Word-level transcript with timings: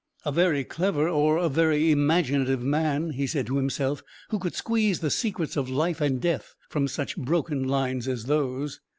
"A 0.25 0.31
very 0.31 0.63
clever, 0.63 1.07
or 1.07 1.37
a 1.37 1.47
very 1.47 1.91
imaginative 1.91 2.63
man," 2.63 3.11
he 3.11 3.27
said 3.27 3.45
to 3.45 3.57
himself, 3.57 4.01
"who 4.29 4.39
could 4.39 4.55
squeeze 4.55 4.99
the 4.99 5.11
secrets 5.11 5.55
of 5.55 5.69
life 5.69 6.01
and 6.01 6.19
death 6.19 6.55
from 6.69 6.87
such 6.87 7.15
broken 7.17 7.65
lines 7.65 8.07
as 8.07 8.23
those!" 8.23 8.79